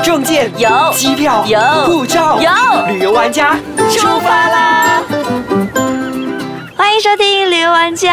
[0.00, 3.58] 证件有机票有护照有旅游玩家
[3.90, 5.02] 出发啦！
[6.76, 8.10] 欢迎收听《旅游玩家》，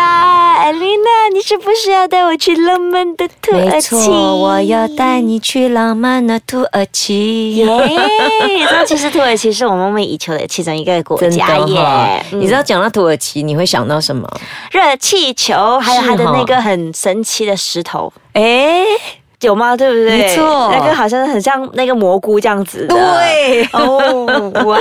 [0.58, 3.96] 艾琳娜，你是不是要带我去浪漫的土耳没其？
[4.06, 7.56] 错，我要带你去浪漫的土耳其。
[7.56, 7.68] 耶！
[8.70, 14.30] 这其实土耳其是我梦寐以求的其中一个国家耶你知道讲到土耳其，你会想到什么？
[14.72, 18.12] 热气球，还有它的那个很神奇的石头。
[18.34, 18.84] 哎，
[19.42, 19.76] 有吗？
[19.76, 20.18] 对不对？
[20.18, 22.96] 没错那个好像很像那个蘑菇这样子的。
[22.96, 24.80] 对哦， 哇，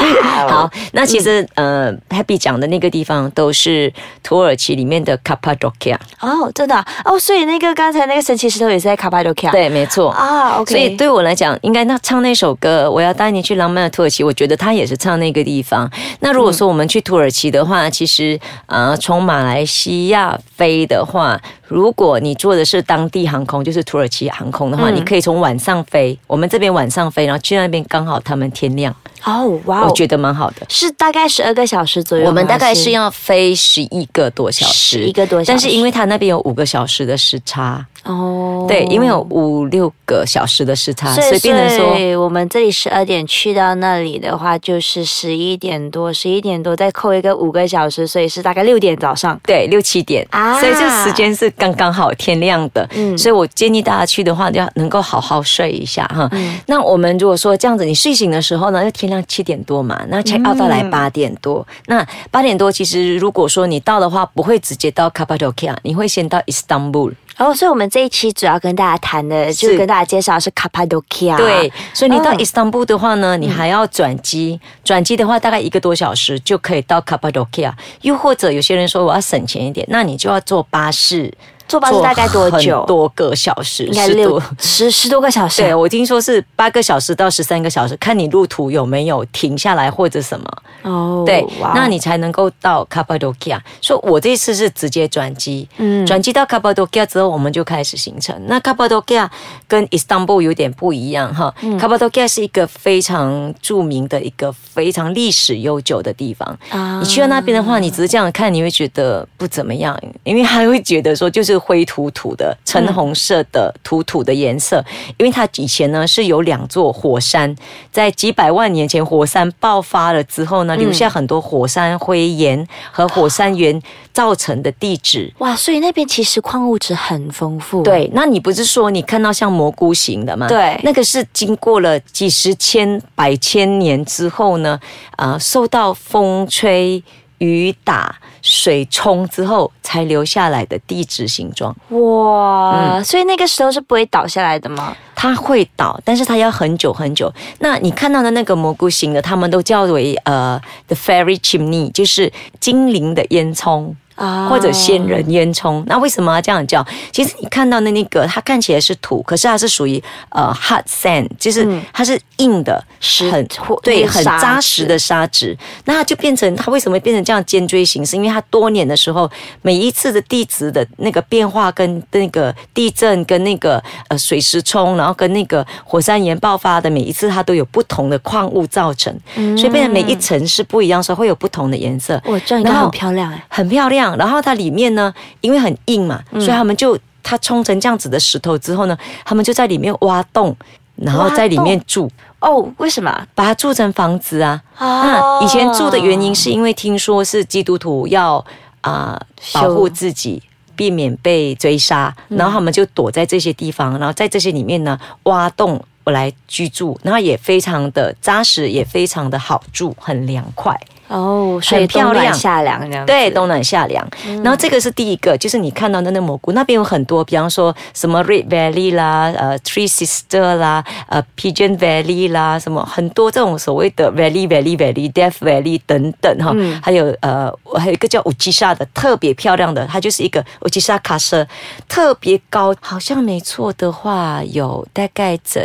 [0.49, 5.97] 好，那其实、呃，Happy 讲的那个地方都是土耳其里面的 Cappadocia。
[6.21, 9.51] 哦，真的啊哦，所以那个刚才那个神奇石头也是在卡帕多卡。
[9.51, 10.11] 对，没错。
[10.11, 10.75] 啊，OK。
[10.75, 14.25] 所以对我来讲，应该那唱那首歌，我要带你去浪漫的土耳其。
[14.25, 15.89] 我觉得他也是唱那个地方。
[16.21, 24.97] 那如果说我们去土耳其的话，其实呃，从马来西亚飞的话，如果你坐的是当地航空，就是土耳其航空的话，嗯。
[24.97, 28.95] 你可以从晚上飞，我们这边晚上飞，然后去那边刚好他们天亮，
[29.25, 30.67] 哦，哇哦，我觉得蛮好的。
[30.69, 32.27] 是大概十二个小时左右。
[32.27, 35.47] 我们大概是要飞十一个多小时，11个多小时。
[35.49, 49.39] 但是因为它那边有五个小时的时差，哦，对，因为有五六个小时的时差，所以所以变成说所以我们这里十二点去到那里的话，就是十一点多，十一点多再扣一个五个小时，所以是大概六点早上。
[49.45, 52.89] 对，六七点啊所以这时间是刚刚好天亮的。
[52.95, 56.27] 嗯所以我建议大家去的话，要能够好好睡一下哈。
[56.33, 61.67] 嗯那我们如果说这样子，你睡醒的时候呢，要天亮七点多嘛，那 check out 到来八点多。
[61.87, 67.13] 那八点多其实如果说你到的话，不会直接到 Cappadocia，你会先到 Istanbul。
[67.39, 71.37] 哦，所以我们这一期主要跟大家谈的，就是是跟大家介绍的是卡帕多卡。
[71.37, 77.73] 对，所以你到哦 Istanbul 的话呢，你还要转机，转机的话大概一个多小时就可以到 Cappadocia。
[78.03, 81.33] 又或者有些人说我要省钱一点，那你就要坐巴士。
[81.69, 84.57] 坐巴士大概多久多个小时，应该六十多。
[84.59, 85.67] 十十多个小时啊。
[85.67, 90.47] 对，我听说是八个小时到十三个小时，看你路途有没有停下来或者什么。
[90.83, 93.61] 哦，对，哇那你才能够到 Cappadocia。
[93.83, 98.35] 所以我这次是直接转机，嗯转机到 Cappadocia 之后，我们就开始行程。
[98.47, 99.29] 那 Cappadocia
[99.67, 106.59] 跟 Istanbul 有点不一样哈、Cappadocia 是一个非常著名的一个非常历史悠久的地方。
[106.71, 114.85] 啊你去到那边的话，你只是这样看，你会觉得不怎么样，因为他会觉得说就是灰土土的、橙红色的土土的颜色，
[115.17, 117.55] 因为它以前呢是有两座火山，
[117.91, 123.81] 在几百万年前火山爆发了之后呢，留下很多火山灰岩和火山岩
[124.13, 125.33] 造成的地质。
[125.39, 130.47] 哇，所以那边其实矿物质很丰富。，对，那你不是说你看到像蘑菇型的吗？
[130.49, 134.79] 对那个是经过了几十千、百千年之后呢，
[135.17, 137.03] 啊、受到风吹
[137.39, 141.75] 雨打、水冲之后才留下来的地质形状。
[141.91, 144.97] 哇，嗯所以那个石头是不会倒下来的吗？
[145.15, 147.33] 它会倒，但是它要很久很久。
[147.59, 153.93] 那你看到的那个蘑菇型的，他们都叫为呃 the fairy chimney，就是精灵的烟囱。
[154.19, 156.85] 啊或者仙人烟囱，那为什么要这样叫？
[157.13, 163.47] 其实你看到的那个，它看起来是土，可是它是属于呃 hard sand，就是它是硬的，是很
[163.83, 165.57] 对，很扎实的沙质。
[165.85, 168.05] 那它就变成它为什么会变成这样尖锥形？
[168.05, 169.31] 是因为它多年的时候，
[169.63, 179.15] 每一次的地质的那个变化，跟那个地震，跟那个呃水石冲，然后跟那个火山岩爆发的每一次，它都有不同的矿物造成，
[179.57, 182.21] 所以变成每一层是不一样，所以会有不同的颜色。
[182.27, 183.45] 哇，这样应该很漂亮哎。
[183.49, 184.08] 很漂亮。
[184.17, 190.57] 然后它里面呢，因为很硬嘛，嗯所以他们就它冲成这样子的石头之后呢，他们就在里面挖洞，
[190.97, 192.11] 然后在里面住，
[192.41, 193.27] 哦，为什么？
[193.35, 194.61] 把它住成房子啊。
[194.79, 198.45] 哦那以前住的原因是因为听说是基督徒要
[198.81, 200.43] 啊、修保护自己。
[200.79, 210.73] 避免被追杀，嗯然后他们就躲在这些地方，然后在这些里面呢挖洞来居住，然后也非常的扎实，也非常的好住，很凉快。
[211.09, 213.07] 哦，所以很漂亮冬暖夏凉这样。
[213.07, 214.07] 对，冬暖夏凉。
[214.27, 231.47] 嗯然后这个是第一个，就是你看到的那蘑菇，那边有很多，比方说什么 Red Valley 啦，呃 Three Sister 啦，呃 Pigeon Valley 啦，什么很多这种所谓的 Valley Valley Valley Death Valley 等等哈，嗯还有呃还有一个叫乌吉沙的特别漂亮的，它就是一个乌吉沙卡舍，
[231.89, 235.63] 特别高，好像没错的话有大概整。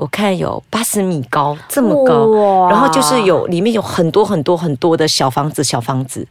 [0.00, 6.26] 我看有八十米高，这么高，然后就是有里面有很多很多很多的小房子，小房子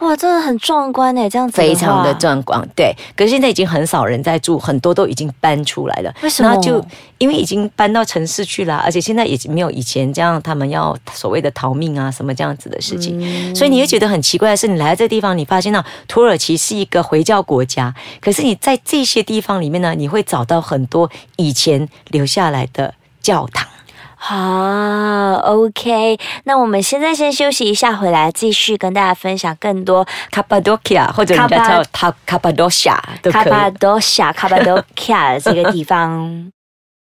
[0.00, 2.60] 哇，真的很壮观哎，这样子非常的壮观。
[2.76, 6.14] 对，可是现在已经很少人在住，很多都已经搬出来了。
[6.22, 6.84] 为什么然后就
[7.16, 22.92] 因为已经搬到城市去了，而且现在已经没有以前这样，他们要所谓的逃命啊什么这样子的事情，嗯所以你会觉得很奇怪的是，你来到这地方，你发现到土耳其是一个回教国家，可是你在这些地方里面呢，你会找到很多以前留下来的。
[23.24, 23.66] 教堂。
[24.16, 33.44] 好，OK，那我们现在先休息一下，回来继续跟大家分享更多卡巴多西亚或者人家叫它卡巴多西亚都可以。
[33.44, 36.50] 卡巴多西亚、卡巴多西亚这个地方。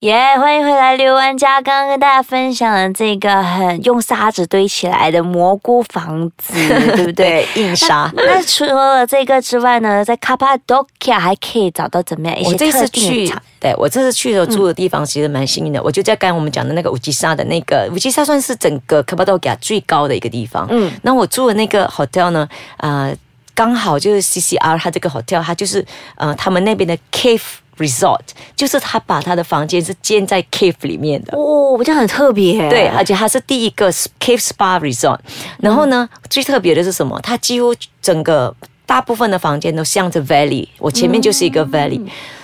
[0.03, 1.61] 耶欢迎回来，刘玩家。
[1.61, 6.53] 刚刚跟大家分享了这个很用沙子堆起来的蘑菇房子，
[6.97, 7.47] 对不对？
[7.55, 8.11] 硬沙。
[8.13, 20.67] 那除了这个之外呢，在卡帕多西亚还可以找到怎么样一些特定的对我这次去的住的地方其实蛮幸运的，我就在刚刚我们讲的那个乌吉沙的那个乌吉沙，算是整个卡帕多西亚最高的一个地方。
[20.69, 22.45] 嗯，那我住的那个 hotel 呢，
[22.75, 23.15] 呃，
[23.55, 25.85] 刚好就是 CCR，它这个 hotel 它就是
[26.17, 27.39] 呃他们那边的 cave。
[27.77, 28.19] Resort
[28.55, 32.69] 就是他把他的房间是建在 cave 里面的哦，我觉得很特别。
[32.69, 35.17] 对，而且他是第一个 cave spa resort。
[35.59, 37.19] 然后呢，最特别的是什么？
[37.21, 38.55] 它几乎整个
[38.85, 41.99] 大部分的房间都向着 valley，我前面就是一个 valley。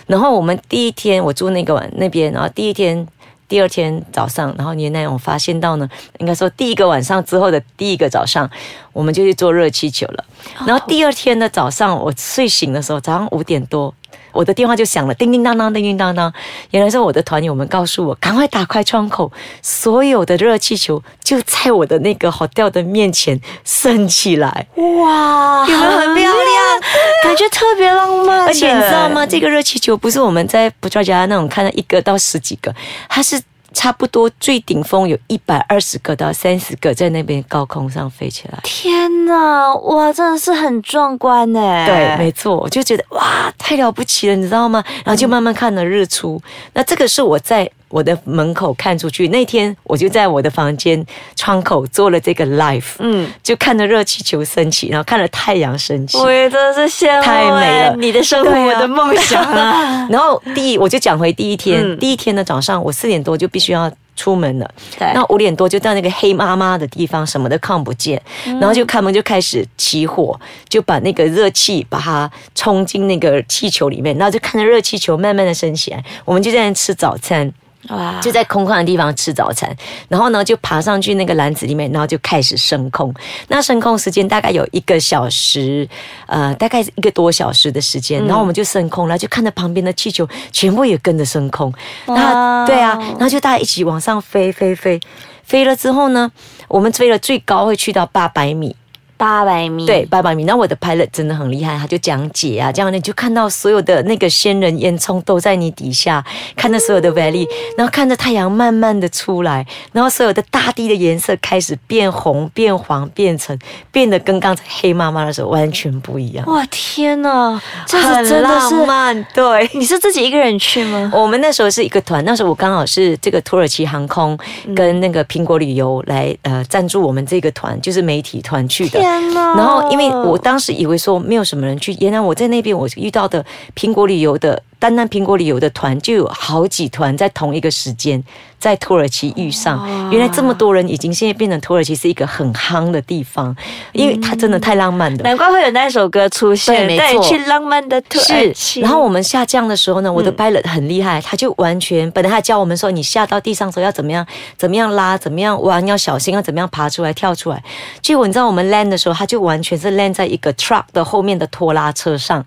[0.07, 3.07] 然后我们第一天我住那个晚那边，然后第一天、
[3.47, 5.87] 第二天早上，然后你那我发现到呢，
[6.17, 8.49] 应该说第一个晚上之后的第一个早上，
[8.93, 10.25] 我们就去做热气球了。
[10.65, 13.93] 然后第二天的早上，我睡醒的时候，早上五点多。
[14.39, 16.31] 我的电话就响了，叮叮当当，叮叮当当。
[16.71, 19.29] 原来是我的团友们告诉我，赶快打开窗口，
[19.61, 24.65] 所有的热气球就在我的那个 hotel 的面前升起来。
[24.75, 26.81] 哇，有没有很漂亮？
[27.21, 28.45] 感觉特别浪漫。
[28.45, 29.25] 而且你知道吗？
[29.25, 32.73] 这个热气球不是我们在不抓家那种看到一个到十几个，
[33.09, 33.41] 它是。
[33.79, 38.59] 差不多最顶峰有一百二十个到三十个在那边高空上飞起来。
[38.61, 41.85] 天哪，哇，真的是很壮观呢。
[41.87, 44.83] 对，没错，我就觉得哇，太了不起了，你知道吗？
[45.05, 46.41] 然后就慢慢看了日出。
[46.73, 47.71] 那这个是我在。
[47.89, 51.03] 我的门口看出去，那天我就在我的房间
[51.35, 60.07] 窗口做了这个 live，嗯，就看着热气球升起，然后看着太阳升起，我也真的是羡慕，太美了，你的生活，我的梦想啊。
[60.11, 64.69] 然后第一，我就讲回第一天，第一天的早上，我四点多就必须要出门了，
[64.99, 77.51] 那五点多就到那个黑麻麻的地方，什么都看不见，然后就开门就开始起火，就把那个热气把它冲进那个气球里面，然后就看着热气球慢慢的升起来，我们就在那吃早餐。
[77.87, 78.19] 哇！
[78.21, 79.73] 就在空旷的地方吃早餐，
[80.09, 83.13] 然后呢，就爬上去那个篮子里面，然后就开始升空。
[83.47, 85.87] 那升空时间大概有一个小时，
[86.27, 88.23] 呃，大概一个多小时的时间。
[88.25, 91.73] 然后我们就升空，然后就看到旁边的气球全部也跟着升空。
[92.05, 94.99] 那对啊，然后就大家一起往上飞飞飞，
[95.43, 96.29] 飞了之后呢，
[96.67, 98.75] 我们飞了最高会去到八百米。
[99.19, 100.45] 八百米，对，八百米。
[100.45, 106.23] 那我的 pilot 真的很厉害，他就讲解啊，这样你就看到所有的那个仙人烟囱都在你底下，
[106.55, 107.45] 看着所有的 valley，
[107.77, 113.59] 然后看着太阳慢慢的出来，然后所有的大地的颜色开始变红、变黄、变成，
[113.91, 116.45] 变得跟刚才黑妈妈的时候完全不一样。
[116.47, 119.25] 哇，天哪，这是真的是慢。
[119.33, 121.11] 对，你是自己一个人去吗？
[121.13, 124.39] 我们那时候是一个团，那时候我刚好是这个土耳其航空
[124.73, 129.08] 跟那个苹果旅游来呃赞助我们这个团，就是媒体团去的。
[129.55, 133.45] 然后，因为我当时以为说没有什么人去，原来我在那边我遇到的
[133.75, 134.61] 苹果旅游的。
[134.79, 138.23] 单单苹果旅游的团就有好几团在同一个时间
[138.57, 143.55] 在土耳其遇上，原来这么多人已经现在变成土耳其是一个很夯的地方，
[143.91, 145.23] 因为它真的太浪漫了。
[145.23, 148.79] 难怪会有那首歌出现，带你去浪漫的土耳其。
[148.81, 154.25] 然后我们下降的时候呢，我的 pilot 很厉害，他就完全本来他教我们说，你下到地上时候要怎么样，
[154.57, 157.61] 怎么样拉，怎么样弯，要小心，要怎么样爬出来跳出来。
[158.01, 162.45] 结果你知道我们 land 的时候，他就完全是 land 在一个 truck 的后面的拖拉车上，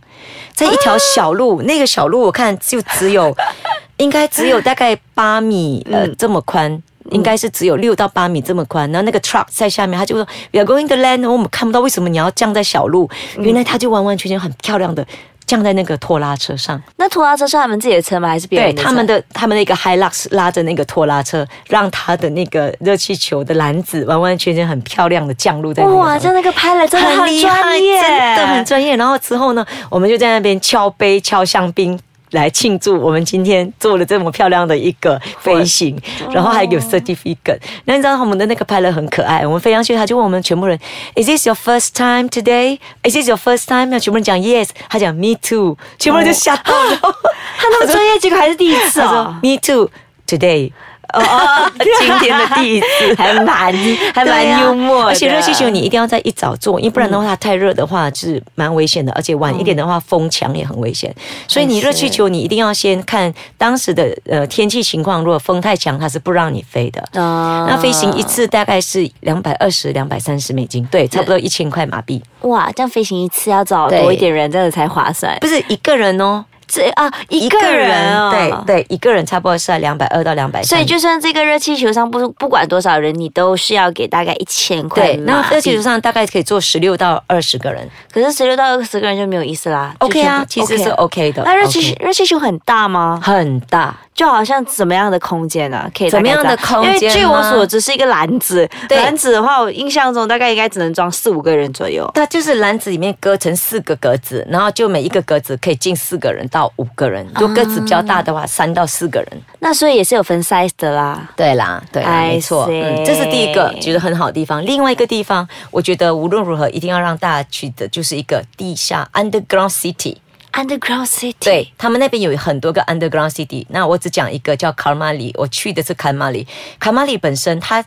[0.55, 2.22] 在一条小路，那个小路。
[2.23, 3.35] 我看就只有，
[3.99, 8.91] 应该只有大概八米呃这么宽，应该是只有六到八米这么宽。
[8.91, 15.07] 然后那个 truck 在下面，他就说 We are going to land，我们看不到为什么你要降在小路，原来他就完完全全很漂亮的
[15.45, 16.81] 降在那个拖拉车上。
[16.97, 18.29] 那拖拉车是他们自己的车吗？
[18.29, 18.75] 还是别人的？
[18.77, 25.91] 对，他们的他们的一个 Hilux 拉着那个拖拉车，让他的那个热气球的篮子完完全全很漂亮的降落在那。
[25.91, 28.97] 哇，就那个拍了真的很专业，真的很专业。
[28.97, 31.99] 然后之后呢，我们就在那边敲杯、敲香槟。
[32.33, 35.97] 来庆祝我们今天做了这么漂亮的一个飞行，
[36.31, 37.59] 然后还有 certificate。
[37.87, 40.79] 那你知道我们的那个拍了很可爱，我们飞上去他就问我们全部人
[41.15, 42.79] ，Is this your first time today?
[43.05, 43.87] Is this your first time?
[43.87, 46.97] 那全部人讲 yes，他讲 me too，全部人就吓到了，
[47.59, 49.01] 他那么专业，结果还是第一次。
[49.01, 49.91] Me too
[50.27, 50.73] today。
[51.13, 53.73] 哦， 今天的第一次还蛮
[54.15, 61.15] 还蛮幽默，而且热气球你一定要在一早做，因为不然的话它太热的话是蛮危险的，而且晚一点的话风强也很危险。
[61.47, 67.03] 所以你热气球你一定要先看当时的呃天气情况，如果风太强，它是不让你飞的。
[67.21, 72.23] 哦，那飞行一次大概是两百二十、两百三十美金，对，差不多一千块马币。
[72.43, 75.37] 哇，这样飞行一次要找多一点人，真的才划算。
[75.41, 76.45] 不是一个人哦。
[76.73, 78.31] 这啊一个人哦，
[78.65, 80.63] 对对，一个人差不多是在两百二到两百。
[80.63, 85.09] 所以就算这个热气球上不不管多少人，你都是要给大概一千块。
[85.09, 87.87] 对，那热气球上大概可以坐十六到二十个人。
[88.11, 89.95] 可是十六到二十个人就没有意思啦。
[89.99, 91.43] OK 啊，其实是 OK 的。
[91.45, 93.21] 那热气热气球很大吗？
[93.23, 93.95] 很大。
[94.15, 95.91] 就好像怎么样的空间呢？
[95.97, 96.95] 可以怎么样的空间？
[96.95, 102.09] 因为据我所知是一个篮子，篮子的话，我印象中大概应该只能装四五个人左右。
[102.15, 107.27] 它就是篮子里面割成四个格子，然后就每一个格子可以进四个人到五个人。
[107.37, 109.43] 如果格子比较大的话，三到四个人。
[109.61, 111.29] 那所以也是有分 size 的啦。
[111.35, 112.67] 对啦，对，没错。
[112.71, 114.65] 嗯，这是第一个觉得很好的地方。
[114.67, 120.17] 另外一个地方，我觉得无论如何一定要让大家去的，就是一个地下 underground city。
[120.53, 123.65] Underground City，对他们那边有很多个 Underground City。
[123.71, 126.47] 那我只讲一个叫卡马里，我去的是卡马里。
[126.79, 127.85] 卡马里本身，它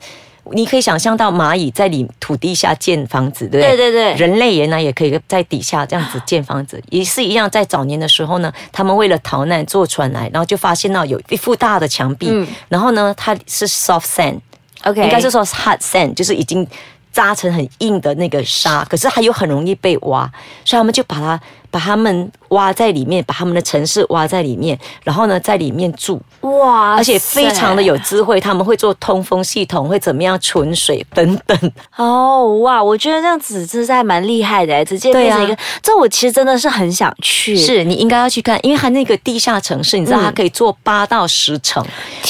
[0.51, 3.77] 你可以想象到蚂蚁在里土地下建房子，对不对？
[3.77, 4.13] 对对对。
[4.15, 7.49] 人类原来也可以在底下这样子建房子， 也是一样。
[7.49, 12.31] 在早年的时候呢，他们为了逃难坐船来，然后就发现到有一副大的墙壁，
[12.67, 16.67] 然后呢，它是 soft sand，OK，应该是说 hard sand，就是已经
[17.11, 20.31] 扎成很硬的那个沙，可是它又很容易被挖，
[20.63, 21.39] 所以他们就把它。
[21.75, 31.71] 把他们挖在里面，把他们的城市挖在里面，然后呢，在里面住哇，而且非常的有智慧，他们会做通风系统，会怎么样存水等等。
[31.97, 35.57] 哦哇，我觉得这样子真是还蛮厉害的，直接变成一个。
[35.83, 41.85] 这我其实真的是很想去，是你应该要去看，因为它那个地下城市，你知道它可以做八到十层，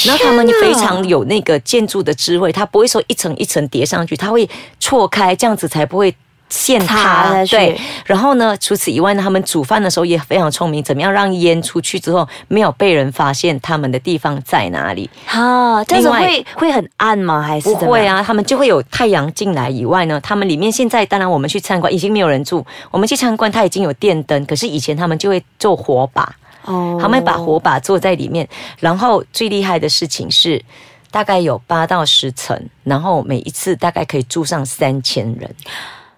[0.08, 4.50] 然后他们非常有那个建筑的智慧，它不会说一层一层叠上去，它会
[4.80, 6.16] 错开，这样子才不会。
[6.50, 8.56] 陷塌对，然后呢？
[8.58, 15.10] 除此以外呢，他们煮饭的时候也非常聪明，怎么样让烟出去之后没有被人发现他们的地方在哪里？
[15.28, 17.42] 啊，这样子会会很暗吗？
[17.42, 18.24] 还是不会啊？
[18.26, 26.36] 他们就会有太阳进来以外呢，他们里面现在当然我们去参观已经没有人住，我们去参观它已经有电灯，可是以前他们就会做火把
[26.66, 28.48] 哦，他们把火把做在里面，
[28.80, 30.64] 然后最厉害的事情是
[31.12, 35.54] 大概有八到十层，然后每一次大概可以住上三千人。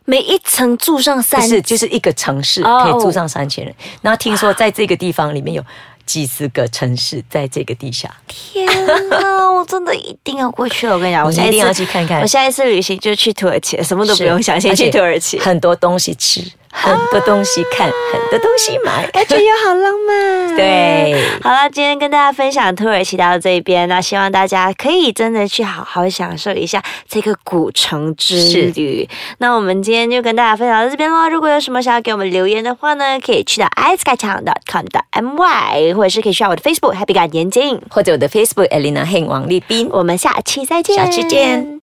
[0.10, 3.76] 每一层住上三，是就是一个城市可以住上三千人。
[4.02, 5.62] 然后听说在这个地方里面有
[6.06, 8.10] 几十个城市在这个地下。
[8.26, 8.66] 天
[9.10, 10.94] 哪，我真的一定要过去了！
[10.94, 12.22] 我跟你讲， 我一定要去看看。
[12.22, 16.42] 我下一次旅行就去土耳其，什么都不用想，先去土耳其，很多东西吃。
[16.77, 20.55] 很多东西看，很多东西买， 感觉又好浪漫。
[20.55, 29.07] 对，好了，今天跟大家分享土耳其到这边，那希望大家可以真的去好好享受一下这个古城之旅。
[29.39, 31.27] 那我们今天就跟大家分享到这边喽。
[31.29, 34.41] 如果有什么想要给我们留言的话呢，可以去到 i sky 强
[34.72, 39.89] .com 的 my，或者是可以去到我的 Facebook Happy 感眼睛，或者我的 Facebook Elena h e n 王立斌。
[39.91, 41.75] 我们下期再见，下期见。